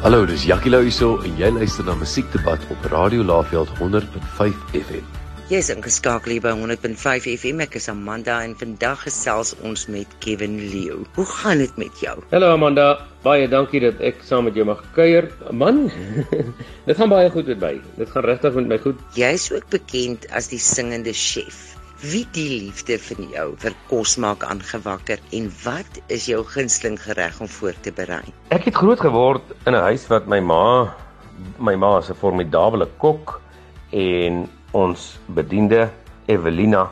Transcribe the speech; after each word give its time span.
Hallo, 0.00 0.24
dis 0.24 0.46
Jackie 0.48 0.70
Lou 0.72 0.78
hierso 0.80 1.18
en 1.28 1.34
jy 1.36 1.50
luister 1.52 1.84
na 1.84 1.92
Musiekdebat 1.92 2.62
op 2.72 2.84
Radio 2.88 3.20
Laveld 3.20 3.68
100.5 3.76 4.54
FM. 4.72 5.02
Jy's 5.50 5.68
ingeskakel 5.74 6.32
hier 6.32 6.40
by 6.40 6.54
100.5 6.56 7.26
FM. 7.34 7.60
Ek 7.60 7.76
is 7.76 7.90
Amanda 7.92 8.38
en 8.46 8.54
vandag 8.56 9.02
gesels 9.04 9.50
ons 9.60 9.84
met 9.92 10.08
Kevin 10.24 10.56
Leo. 10.72 11.02
Hoe 11.18 11.26
gaan 11.42 11.60
dit 11.60 11.76
met 11.76 12.00
jou? 12.00 12.14
Hallo 12.30 12.48
Amanda, 12.54 12.86
baie 13.26 13.44
dankie 13.52 13.82
dat 13.84 14.00
ek 14.00 14.24
saam 14.24 14.48
met 14.48 14.56
jou 14.56 14.64
mag 14.70 14.80
kuier. 14.96 15.28
Man, 15.52 15.90
dit 16.88 16.96
gaan 16.96 17.12
baie 17.12 17.28
goed 17.36 17.52
met 17.52 17.60
my. 17.60 17.74
Dit 18.00 18.16
gaan 18.16 18.24
regtig 18.24 18.56
met 18.56 18.72
my 18.72 18.80
goed. 18.80 19.04
Jy's 19.20 19.50
ook 19.52 19.68
bekend 19.68 20.24
as 20.32 20.48
die 20.48 20.62
singende 20.64 21.12
chef. 21.12 21.76
Wie 22.00 22.24
die 22.32 22.48
liefde 22.48 22.96
van 22.96 23.26
jou 23.28 23.50
vir 23.60 23.74
kos 23.90 24.14
maak 24.16 24.40
aangewakker 24.48 25.20
en 25.36 25.50
wat 25.66 25.98
is 26.08 26.30
jou 26.30 26.38
gunsteling 26.48 26.94
gereg 26.96 27.36
om 27.44 27.48
voor 27.52 27.76
te 27.84 27.92
berei? 27.92 28.22
Ek 28.56 28.64
het 28.70 28.78
groot 28.80 29.02
geword 29.04 29.44
in 29.68 29.74
'n 29.76 29.82
huis 29.84 30.06
wat 30.08 30.24
my 30.26 30.40
ma 30.40 30.94
my 31.58 31.74
ma 31.76 31.98
is 31.98 32.08
'n 32.08 32.16
formidable 32.16 32.88
kok 32.96 33.42
en 33.92 34.48
ons 34.72 35.18
bediende 35.26 35.90
Evelina 36.26 36.88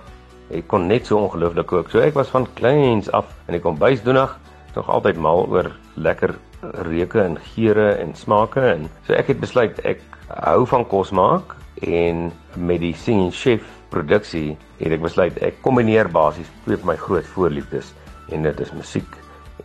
hy 0.51 0.61
kon 0.67 0.87
net 0.87 1.07
so 1.07 1.17
ongelooflik 1.17 1.67
kook. 1.67 1.91
So 1.91 2.01
ek 2.01 2.15
was 2.15 2.29
van 2.29 2.47
kleins 2.55 3.11
af 3.11 3.25
in 3.47 3.55
die 3.55 3.63
kombuis 3.65 4.03
doenig 4.03 4.37
nog 4.75 4.89
altyd 4.89 5.17
mal 5.17 5.49
oor 5.49 5.73
lekker 5.97 6.35
reuke 6.61 7.23
en 7.23 7.39
geure 7.55 7.97
en 7.97 8.15
smake 8.15 8.61
en 8.61 8.91
so 9.07 9.15
ek 9.15 9.27
het 9.27 9.41
besluit 9.41 9.81
ek 9.85 10.01
hou 10.29 10.67
van 10.67 10.85
kos 10.85 11.11
maak 11.11 11.57
en 11.81 12.33
met 12.57 12.81
die 12.81 12.95
singing 12.95 13.33
chef 13.33 13.78
produksie 13.91 14.57
het 14.79 14.93
ek 14.93 15.03
besluit 15.03 15.39
ek 15.43 15.63
kombineer 15.63 16.09
basies 16.09 16.51
twee 16.65 16.77
van 16.77 16.93
my 16.93 16.97
groot 16.97 17.27
voorliefdes 17.35 17.93
en 18.33 18.43
dit 18.43 18.61
is 18.61 18.73
musiek 18.73 19.19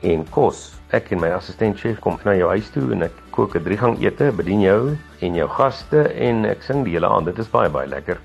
en 0.04 0.26
kos. 0.34 0.72
Ek 0.94 1.10
en 1.16 1.22
my 1.24 1.32
assistent 1.34 1.80
chef 1.80 2.00
kom 2.04 2.20
na 2.26 2.36
jou 2.38 2.50
huis 2.52 2.70
toe 2.74 2.86
en 2.94 3.08
ek 3.08 3.16
kook 3.32 3.56
'n 3.56 3.64
driegang 3.64 3.98
ete, 4.02 4.32
bedien 4.32 4.62
jou 4.62 4.98
en 5.22 5.36
jou 5.36 5.48
gaste 5.48 6.14
en 6.14 6.46
ek 6.46 6.64
sing 6.64 6.84
die 6.84 6.94
hele 6.94 7.08
aand. 7.08 7.26
Dit 7.26 7.40
is 7.40 7.50
baie 7.50 7.70
baie 7.70 7.88
lekker. 7.88 8.20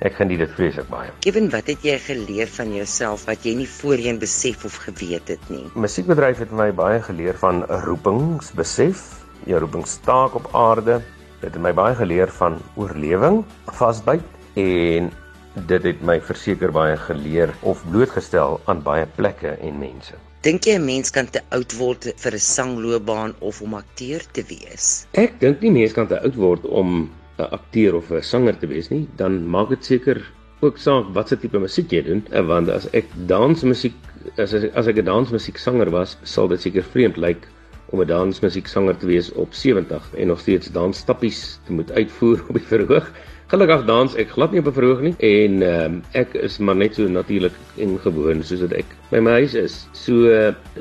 Ek 0.00 0.14
geniet 0.14 0.38
dit 0.38 0.50
vreeslik 0.50 0.88
baie. 0.90 1.10
Given 1.20 1.50
wat 1.50 1.66
het 1.66 1.82
jy 1.82 1.98
geleer 1.98 2.46
van 2.46 2.74
jouself 2.74 3.26
wat 3.26 3.44
jy 3.44 3.54
nie 3.54 3.68
voorheen 3.68 4.18
besef 4.18 4.64
of 4.64 4.76
geweet 4.76 5.28
het 5.28 5.50
nie? 5.50 5.64
Musiekbedryf 5.74 6.38
het 6.38 6.52
my 6.52 6.72
baie 6.72 7.00
geleer 7.02 7.34
van 7.34 7.64
'n 7.68 7.80
roepingsbesef, 7.84 9.24
jou 9.46 9.60
roepingstaak 9.60 10.34
op 10.34 10.48
aarde. 10.52 11.00
Dit 11.40 11.54
het 11.54 11.62
my 11.62 11.72
baie 11.72 11.94
geleer 11.94 12.28
van 12.28 12.58
oorlewing, 12.76 13.44
vasbyt 13.66 14.24
en 14.54 15.12
dit 15.54 15.82
het 15.82 16.00
my 16.02 16.20
verseker 16.20 16.72
baie 16.74 16.96
geleer 16.96 17.54
of 17.62 17.82
blootgestel 17.90 18.60
aan 18.64 18.82
baie 18.82 19.06
plekke 19.16 19.54
en 19.60 19.78
mense. 19.78 20.14
Dink 20.44 20.66
jy 20.66 20.74
'n 20.76 20.84
mens 20.84 21.10
kan 21.10 21.26
te 21.26 21.40
oud 21.50 21.72
word 21.78 22.12
vir 22.16 22.32
'n 22.32 22.38
sangloopbaan 22.38 23.34
of 23.40 23.62
om 23.62 23.74
akteur 23.74 24.20
te 24.32 24.42
wees? 24.42 25.06
Ek 25.12 25.40
dink 25.40 25.60
nie 25.60 25.70
mens 25.70 25.92
kan 25.92 26.06
te 26.06 26.20
oud 26.20 26.34
word 26.34 26.66
om 26.66 27.10
'n 27.38 27.48
akteur 27.50 27.94
of 27.94 28.10
'n 28.10 28.22
sanger 28.22 28.58
te 28.58 28.66
wees 28.66 28.90
nie, 28.90 29.08
dan 29.16 29.46
maak 29.46 29.68
dit 29.68 29.84
seker 29.84 30.20
ook 30.60 30.78
saak 30.78 31.14
watse 31.14 31.36
tipe 31.36 31.58
musiek 31.58 31.90
jy 31.90 32.02
doen, 32.02 32.46
want 32.46 32.68
as 32.68 32.86
ek 32.92 33.06
dansmusiek 33.26 33.94
as 34.38 34.54
as, 34.54 34.64
as 34.74 34.86
ek 34.86 34.98
'n 34.98 35.04
dansmusieksanger 35.04 35.90
was, 35.90 36.16
sal 36.22 36.48
dit 36.48 36.60
seker 36.60 36.82
vreemd 36.82 37.16
lyk 37.16 37.48
om 37.92 38.00
'n 38.00 38.06
dansmusieksanger 38.06 38.96
te 38.98 39.06
wees 39.06 39.32
op 39.32 39.54
70 39.54 40.02
en 40.16 40.26
nog 40.26 40.40
steeds 40.40 40.72
dansstappies 40.72 41.58
te 41.66 41.72
moet 41.72 41.92
uitvoer 41.92 42.42
op 42.48 42.54
die 42.54 42.68
verhoog. 42.68 43.10
Gelukkig 43.52 43.84
dans 43.84 44.14
ek 44.16 44.30
glad 44.32 44.52
nie 44.52 44.60
op 44.62 44.68
'n 44.70 44.76
verhoog 44.78 45.00
nie 45.04 45.14
en 45.20 45.62
um, 45.62 46.02
ek 46.16 46.32
is 46.34 46.58
maar 46.58 46.76
net 46.76 46.94
so 46.96 47.08
natuurlik 47.08 47.52
en 47.76 47.98
gewoon 48.00 48.42
soos 48.42 48.62
wat 48.64 48.72
ek 48.72 48.86
by 49.10 49.20
my 49.20 49.34
huis 49.42 49.54
is. 49.54 49.86
So 49.92 50.32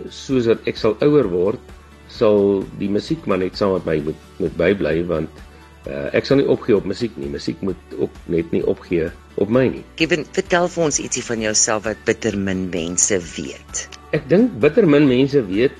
soos 0.10 0.48
wat 0.48 0.64
ek 0.68 0.78
sal 0.80 0.96
ouer 1.04 1.28
word, 1.28 1.60
sal 2.08 2.64
die 2.80 2.90
musiek 2.90 3.26
maar 3.28 3.42
net 3.44 3.58
saam 3.60 3.74
met 3.74 3.86
my 3.86 3.98
moet 4.08 4.22
moet 4.40 4.56
bybly 4.58 5.04
want 5.10 5.30
uh, 5.88 6.08
ek 6.16 6.26
sal 6.26 6.40
nie 6.40 6.48
opgee 6.48 6.76
op 6.76 6.88
musiek 6.88 7.12
nie. 7.20 7.28
Musiek 7.28 7.60
moet 7.62 7.98
ook 8.00 8.16
net 8.32 8.52
nie 8.56 8.64
opgee 8.64 9.12
op 9.36 9.50
my 9.50 9.68
nie. 9.68 9.84
Given 10.00 10.24
vertel 10.32 10.70
vir 10.72 10.84
ons 10.88 11.00
ietsie 11.04 11.26
van 11.26 11.44
jouself 11.44 11.84
wat 11.84 12.00
bitter 12.08 12.38
min 12.38 12.70
mense 12.72 13.20
weet. 13.36 13.88
Ek 14.16 14.24
dink 14.32 14.56
bitter 14.64 14.88
min 14.88 15.08
mense 15.10 15.42
weet 15.52 15.80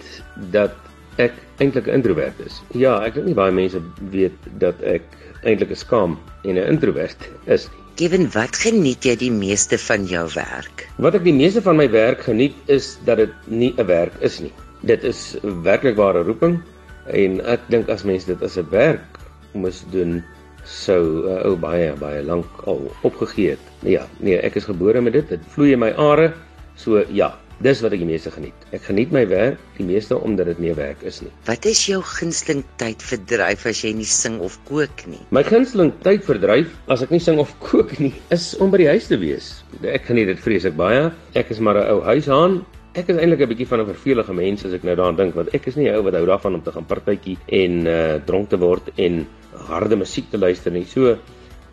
dat 0.52 0.76
ek 1.22 1.38
eintlik 1.64 1.88
'n 1.88 2.00
introwert 2.00 2.40
is. 2.46 2.62
Ja, 2.72 2.98
ek 3.06 3.16
dink 3.16 3.30
nie 3.32 3.38
baie 3.38 3.56
mense 3.56 3.82
weet 4.12 4.50
dat 4.64 4.82
ek 4.82 5.08
eintlik 5.44 5.72
'n 5.72 5.82
skaam 5.86 6.18
en 6.44 6.58
'n 6.58 6.68
introwert 6.76 7.30
is. 7.46 7.70
Given 7.96 8.30
wat 8.34 8.58
geniet 8.58 9.06
jy 9.06 9.16
die 9.16 9.32
meeste 9.32 9.78
van 9.78 10.06
jou 10.10 10.26
werk? 10.34 10.88
Wat 10.98 11.16
ek 11.16 11.24
die 11.24 11.36
meeste 11.36 11.62
van 11.62 11.78
my 11.78 11.90
werk 11.94 12.24
geniet 12.26 12.56
is 12.66 12.98
dat 13.06 13.18
dit 13.18 13.34
nie 13.48 13.74
'n 13.78 13.86
werk 13.86 14.14
is 14.22 14.40
nie. 14.40 14.54
Dit 14.82 15.04
is 15.04 15.38
werklik 15.64 15.96
ware 15.96 16.24
roeping 16.24 16.60
en 17.08 17.42
ek 17.46 17.60
dink 17.70 17.90
as 17.90 18.04
mense 18.04 18.26
dit 18.26 18.42
as 18.42 18.58
'n 18.58 18.70
werk 18.72 19.20
moes 19.54 19.84
doen 19.92 20.24
sou 20.64 21.28
uh, 21.28 21.46
ou 21.46 21.56
baie 21.60 21.94
baie 22.00 22.24
lank 22.24 22.48
al 22.66 22.92
opgegee 23.04 23.56
het. 23.56 23.60
Ja, 23.84 24.08
nee, 24.20 24.40
ek 24.40 24.56
is 24.56 24.66
gebore 24.66 25.02
met 25.02 25.14
dit. 25.14 25.30
Dit 25.30 25.40
vloei 25.54 25.74
in 25.74 25.80
my 25.80 25.92
are. 25.92 26.34
So 26.76 27.04
ja, 27.12 27.34
Dis 27.62 27.82
wat 27.86 27.94
ek 27.94 28.02
die 28.02 28.08
meeste 28.10 28.32
geniet. 28.34 28.66
Ek 28.74 28.82
geniet 28.88 29.12
my 29.14 29.24
werk 29.30 29.60
die 29.78 29.86
meeste 29.86 30.18
omdat 30.18 30.50
dit 30.52 30.60
nie 30.60 30.74
werk 30.74 31.04
is 31.06 31.22
nie. 31.22 31.32
Wat 31.46 31.66
is 31.70 31.86
jou 31.88 32.02
gunsteling 32.02 32.64
tydverdryf 32.82 33.66
as 33.70 33.84
jy 33.86 33.94
nie 33.94 34.08
sing 34.10 34.40
of 34.44 34.58
kook 34.68 35.06
nie? 35.08 35.22
My 35.36 35.44
gunsteling 35.46 35.94
tydverdryf 36.04 36.74
as 36.92 37.06
ek 37.06 37.14
nie 37.14 37.22
sing 37.24 37.40
of 37.40 37.54
kook 37.64 37.94
nie, 38.00 38.14
is 38.34 38.54
om 38.60 38.74
by 38.74 38.82
die 38.82 38.90
huis 38.90 39.08
te 39.12 39.20
wees. 39.22 39.64
Ek 39.84 40.10
geniet 40.10 40.32
dit 40.34 40.42
vreeslik 40.42 40.76
baie. 40.80 41.12
Ek 41.38 41.52
is 41.54 41.60
maar 41.60 41.78
'n 41.78 41.88
ou 41.94 42.02
huishaan. 42.02 42.66
Ek 42.96 43.10
is 43.10 43.18
eintlik 43.18 43.42
'n 43.42 43.50
bietjie 43.50 43.70
van 43.70 43.82
'n 43.82 43.94
vervelige 43.94 44.34
mens 44.34 44.66
as 44.66 44.74
ek 44.74 44.84
nou 44.84 44.96
daaraan 44.96 45.18
dink 45.18 45.36
want 45.36 45.54
ek 45.54 45.68
is 45.68 45.76
nie 45.76 45.90
'n 45.90 45.96
ou 45.96 46.04
wat 46.04 46.14
hou 46.14 46.26
daarvan 46.26 46.56
om 46.56 46.62
te 46.62 46.72
gaan 46.72 46.86
partytjie 46.86 47.38
en 47.48 47.88
uh 47.88 48.20
dronk 48.26 48.50
te 48.50 48.58
word 48.58 48.92
en 48.98 49.26
harde 49.70 49.96
musiek 49.96 50.30
te 50.30 50.38
luister 50.38 50.72
nie. 50.72 50.86
So 50.86 51.18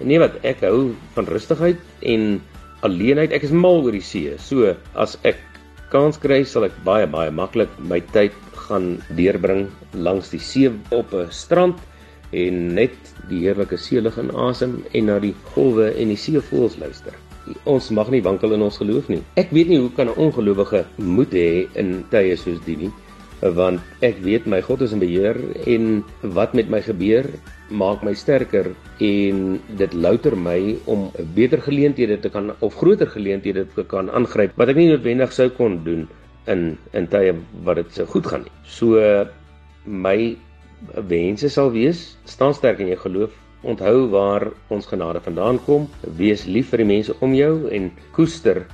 nee 0.01 0.19
wat 0.19 0.45
ek 0.45 0.61
hou 0.61 0.95
van 1.15 1.27
rustigheid 1.27 1.79
en 2.03 2.41
alleenheid. 2.83 3.33
Ek 3.33 3.43
is 3.43 3.51
mal 3.51 3.83
oor 3.85 3.93
die 3.93 4.01
see. 4.01 4.37
So 4.39 4.77
as 4.95 5.19
ek 5.25 5.37
kans 5.91 6.19
kry, 6.23 6.45
sal 6.47 6.65
ek 6.69 6.77
baie 6.87 7.07
baie 7.11 7.31
maklik 7.35 7.71
my 7.91 8.01
tyd 8.15 8.35
gaan 8.55 9.01
deurbring 9.19 9.67
langs 9.95 10.31
die 10.31 10.43
see 10.51 10.71
op 10.95 11.15
'n 11.15 11.31
strand 11.31 11.79
en 12.33 12.75
net 12.75 12.95
die 13.29 13.43
heerlike 13.45 13.77
seelug 13.77 14.19
inasem 14.23 14.85
en 14.95 15.07
na 15.07 15.19
die 15.19 15.35
golwe 15.55 15.91
en 15.91 16.09
die 16.09 16.23
seevoëls 16.25 16.79
luister. 16.79 17.15
Ons 17.65 17.91
mag 17.91 18.11
nie 18.11 18.23
wankel 18.23 18.53
in 18.55 18.63
ons 18.63 18.79
geloof 18.79 19.09
nie. 19.09 19.23
Ek 19.35 19.51
weet 19.51 19.69
nie 19.69 19.81
hoe 19.81 19.91
kan 19.97 20.09
'n 20.09 20.19
ongelowige 20.27 20.85
moed 20.97 21.33
hê 21.33 21.67
in 21.75 22.05
tye 22.11 22.37
soos 22.37 22.61
die 22.65 22.77
nie 22.77 22.93
want 23.41 23.81
ek 24.05 24.21
weet 24.25 24.47
my 24.47 24.61
God 24.61 24.83
is 24.83 24.93
in 24.93 25.01
beheer 25.01 25.39
en 25.67 26.05
wat 26.37 26.55
met 26.55 26.69
my 26.69 26.81
gebeur 26.85 27.27
maak 27.71 28.03
my 28.05 28.13
sterker 28.15 28.73
en 29.01 29.61
dit 29.79 29.93
louter 29.95 30.37
my 30.37 30.77
om 30.91 31.09
beter 31.35 31.63
geleenthede 31.63 32.21
te 32.21 32.29
kan 32.29 32.53
of 32.61 32.75
groter 32.77 33.09
geleenthede 33.09 33.67
te 33.75 33.85
kan 33.85 34.11
aangryp 34.11 34.57
wat 34.61 34.73
ek 34.73 34.81
nie 34.81 34.91
noodwendig 34.91 35.33
sou 35.33 35.49
kon 35.57 35.81
doen 35.85 36.09
in 36.47 36.79
in 36.93 37.07
tye 37.07 37.35
wat 37.65 37.81
dit 37.81 37.93
so 37.95 38.07
goed 38.07 38.27
gaan 38.27 38.45
nie. 38.47 38.53
So 38.65 39.01
my 39.85 40.37
wense 41.13 41.51
sal 41.51 41.71
wees 41.75 42.17
staan 42.25 42.55
sterk 42.55 42.81
in 42.81 42.93
jou 42.93 43.01
geloof. 43.05 43.37
Onthou 43.63 44.09
waar 44.09 44.49
ons 44.73 44.87
genade 44.89 45.21
vandaan 45.21 45.61
kom. 45.67 45.89
Wees 46.17 46.47
lief 46.47 46.71
vir 46.73 46.83
die 46.85 46.91
mense 46.95 47.17
om 47.21 47.35
jou 47.37 47.69
en 47.69 47.91
koester 48.17 48.65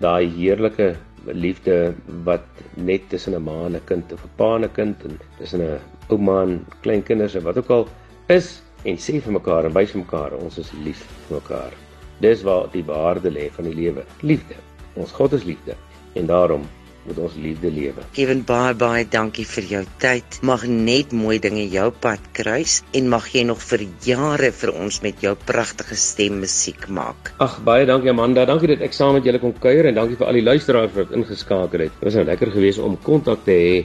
daai 0.00 0.28
heerlike 0.30 0.94
liefde 1.32 1.94
wat 2.24 2.44
net 2.74 3.08
tussen 3.08 3.34
'n 3.34 3.42
ma 3.42 3.66
en 3.66 3.74
'n 3.76 3.84
kind 3.84 4.12
of 4.12 4.24
'n 4.24 4.30
pa 4.36 4.54
en 4.56 4.64
'n 4.64 4.72
kind 4.72 5.04
en 5.04 5.18
tussen 5.38 5.60
'n 5.60 5.80
ouma 6.08 6.42
en 6.42 6.66
kleinkinders 6.82 7.34
en 7.34 7.42
wat 7.42 7.58
ook 7.58 7.70
al 7.70 7.88
is 8.26 8.62
en 8.84 8.96
sê 8.96 9.20
vir 9.20 9.32
mekaar 9.32 9.64
en 9.64 9.72
wys 9.72 9.90
vir 9.90 10.00
mekaar 10.00 10.32
ons 10.32 10.58
is 10.58 10.72
lief 10.84 11.06
vir 11.28 11.40
mekaar. 11.40 11.72
Dis 12.20 12.42
waar 12.42 12.68
die 12.72 12.84
waarde 12.84 13.30
lê 13.30 13.50
van 13.50 13.64
die 13.64 13.74
lewe. 13.74 14.04
Liefde. 14.20 14.54
Ons 14.94 15.12
God 15.12 15.32
is 15.32 15.44
liefde 15.44 15.74
en 16.14 16.26
daarom 16.26 16.62
moet 17.06 17.18
ons 17.26 17.36
liefde 17.40 17.70
lewe. 17.70 18.04
Kevin 18.16 18.42
baie 18.46 18.74
baie 18.74 19.04
dankie 19.10 19.46
vir 19.48 19.68
jou 19.70 19.82
tyd. 20.02 20.38
Mag 20.42 20.66
net 20.68 21.12
mooi 21.16 21.38
dinge 21.42 21.66
jou 21.72 21.90
pad 21.90 22.20
kruis 22.36 22.80
en 22.96 23.10
mag 23.12 23.28
jy 23.34 23.44
nog 23.48 23.62
vir 23.62 23.86
jare 24.06 24.52
vir 24.60 24.74
ons 24.74 25.00
met 25.02 25.22
jou 25.22 25.34
pragtige 25.46 25.98
stem 26.00 26.40
musiek 26.44 26.88
maak. 26.88 27.32
Ag 27.42 27.60
baie 27.66 27.86
dankie 27.88 28.10
Amanda. 28.10 28.46
Dankie 28.48 28.74
dat 28.74 28.84
ek 28.86 28.96
saam 28.96 29.16
met 29.18 29.26
julle 29.26 29.42
kon 29.42 29.54
kuier 29.54 29.90
en 29.90 30.00
dankie 30.00 30.18
vir 30.18 30.30
al 30.30 30.40
die 30.40 30.46
luisteraars 30.46 30.96
wat 30.96 31.14
ingeskakel 31.16 31.86
het. 31.86 31.94
Dit 31.98 32.08
was 32.08 32.18
nou 32.18 32.26
lekker 32.28 32.54
geweest 32.56 32.82
om 32.82 32.98
kontak 33.02 33.44
te 33.46 33.56
hê 33.56 33.76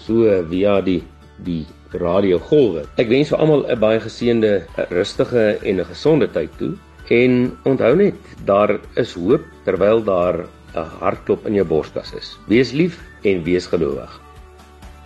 so 0.00 0.28
via 0.50 0.80
die 0.84 1.00
die 1.40 1.64
radiogolwe. 1.92 2.84
Ek 3.00 3.08
wens 3.10 3.32
vir 3.32 3.40
almal 3.40 3.66
'n 3.66 3.80
baie 3.80 4.00
geseënde, 4.00 4.52
rustige 4.90 5.58
en 5.62 5.80
'n 5.80 5.84
gesonde 5.84 6.28
tyd 6.28 6.50
toe. 6.58 6.76
En 7.10 7.56
onthou 7.64 7.96
net, 7.96 8.14
daar 8.44 8.78
is 8.94 9.14
hoop 9.14 9.42
terwyl 9.64 10.04
daar 10.04 10.46
'n 10.74 10.88
hartklop 11.00 11.46
in 11.46 11.54
jou 11.54 11.66
borskas 11.66 12.12
is. 12.14 12.38
Wees 12.46 12.72
lief 12.72 13.00
en 13.22 13.42
wees 13.42 13.66
gelowig. 13.66 14.20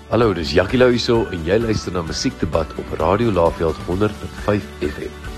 Hallo, 0.08 0.32
dis 0.34 0.52
Jackie 0.52 0.78
Lou 0.78 0.90
hierso 0.90 1.26
en 1.32 1.44
jy 1.44 1.58
luister 1.58 1.92
na 1.92 2.02
Musiekdebat 2.02 2.74
op 2.78 2.98
Radio 2.98 3.32
Laveld 3.32 3.76
105 3.86 4.62
FM. 4.80 5.33